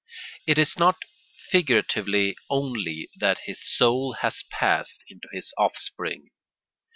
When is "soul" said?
3.63-4.13